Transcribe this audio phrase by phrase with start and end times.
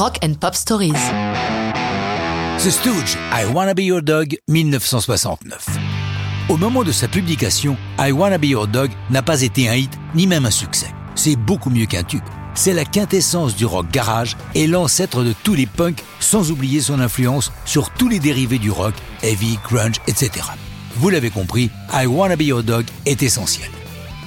[0.00, 0.94] Rock and Pop Stories.
[2.56, 5.66] The Stooge, I Wanna Be Your Dog, 1969.
[6.48, 9.90] Au moment de sa publication, I Wanna Be Your Dog n'a pas été un hit,
[10.14, 10.86] ni même un succès.
[11.16, 12.24] C'est beaucoup mieux qu'un tube.
[12.54, 16.98] C'est la quintessence du rock garage et l'ancêtre de tous les punks, sans oublier son
[16.98, 20.30] influence sur tous les dérivés du rock, heavy, grunge, etc.
[20.96, 23.68] Vous l'avez compris, I Wanna Be Your Dog est essentiel.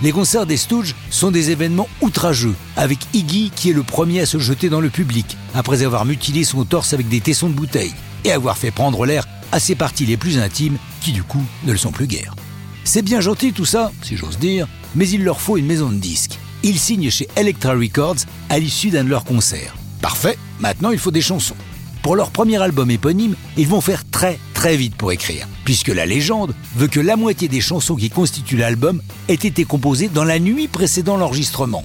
[0.03, 4.25] Les concerts des Stooges sont des événements outrageux, avec Iggy qui est le premier à
[4.25, 7.93] se jeter dans le public, après avoir mutilé son torse avec des tessons de bouteille,
[8.25, 11.71] et avoir fait prendre l'air à ses parties les plus intimes, qui du coup ne
[11.71, 12.35] le sont plus guère.
[12.83, 15.95] C'est bien gentil tout ça, si j'ose dire, mais il leur faut une maison de
[15.95, 16.37] disques.
[16.63, 19.73] Ils signent chez Elektra Records à l'issue d'un de leurs concerts.
[20.01, 21.55] Parfait, maintenant il faut des chansons.
[22.01, 26.05] Pour leur premier album éponyme, ils vont faire très très vite pour écrire, puisque la
[26.05, 30.39] légende veut que la moitié des chansons qui constituent l'album aient été composées dans la
[30.39, 31.83] nuit précédant l'enregistrement.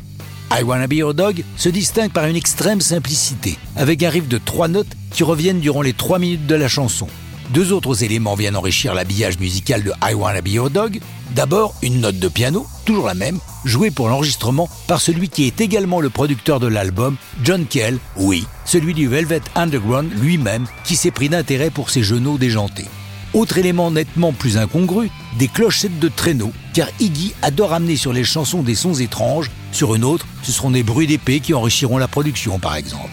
[0.51, 4.39] I Wanna Be Your Dog se distingue par une extrême simplicité, avec un riff de
[4.39, 7.07] trois notes qui reviennent durant les trois minutes de la chanson.
[7.51, 11.01] Deux autres éléments viennent enrichir l'habillage musical de I Wanna Be Your Dog.
[11.35, 15.61] D'abord, une note de piano, toujours la même, jouée pour l'enregistrement par celui qui est
[15.61, 21.11] également le producteur de l'album, John Kell, oui, celui du Velvet Underground lui-même, qui s'est
[21.11, 22.87] pris d'intérêt pour ses genoux déjantés.
[23.35, 28.25] Autre élément nettement plus incongru, des clochettes de traîneau, car Iggy adore amener sur les
[28.25, 32.09] chansons des sons étranges, sur une autre, ce seront des bruits d'épée qui enrichiront la
[32.09, 33.11] production par exemple.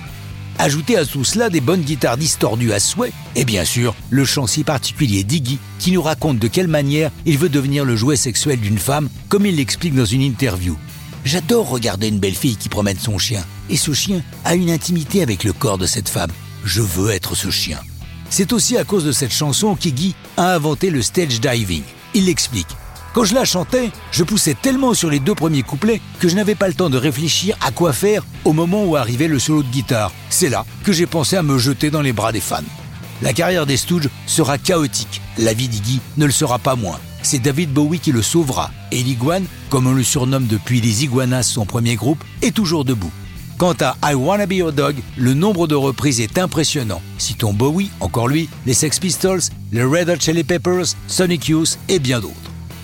[0.57, 4.47] Ajoutez à tout cela des bonnes guitares distordues à souhait, et bien sûr, le chant
[4.47, 8.61] si particulier d'Iggy qui nous raconte de quelle manière il veut devenir le jouet sexuel
[8.61, 10.77] d'une femme, comme il l'explique dans une interview.
[11.25, 15.21] J'adore regarder une belle fille qui promène son chien, et ce chien a une intimité
[15.21, 16.31] avec le corps de cette femme.
[16.63, 17.79] Je veux être ce chien.
[18.37, 21.83] C'est aussi à cause de cette chanson qu'Iggy a inventé le stage diving.
[22.13, 22.67] Il l'explique.
[23.13, 26.53] Quand je la chantais, je poussais tellement sur les deux premiers couplets que je n'avais
[26.53, 29.69] pas le temps de réfléchir à quoi faire au moment où arrivait le solo de
[29.69, 30.11] guitare.
[30.29, 32.59] C'est là que j'ai pensé à me jeter dans les bras des fans.
[33.21, 35.21] La carrière des Stooges sera chaotique.
[35.37, 36.99] La vie d'Iggy ne le sera pas moins.
[37.21, 38.69] C'est David Bowie qui le sauvera.
[38.91, 43.13] Et l'iguane, comme on le surnomme depuis les Iguanas, son premier groupe, est toujours debout.
[43.57, 47.01] Quant à I Wanna Be Your Dog, le nombre de reprises est impressionnant.
[47.17, 49.39] Citons Bowie, encore lui, les Sex Pistols,
[49.71, 52.35] les Red Hot Chili Peppers, Sonic Youth et bien d'autres.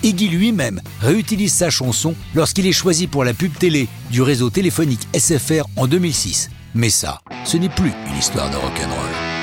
[0.02, 5.06] Iggy lui-même réutilise sa chanson lorsqu'il est choisi pour la pub télé du réseau téléphonique
[5.14, 6.50] SFR en 2006.
[6.74, 9.41] Mais ça, ce n'est plus une histoire de rock'n'roll.